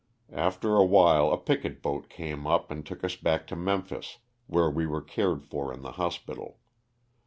After 0.33 0.75
a 0.77 0.83
while 0.83 1.31
a 1.31 1.37
picket 1.37 1.83
boat 1.83 2.09
came 2.09 2.47
up 2.47 2.71
and 2.71 2.83
took 2.83 3.03
us 3.03 3.15
back 3.15 3.45
to 3.45 3.55
Memphis 3.55 4.17
where 4.47 4.67
we 4.67 4.87
were 4.87 5.03
cared 5.03 5.43
for 5.45 5.71
in 5.71 5.83
the 5.83 5.91
hospital. 5.91 6.57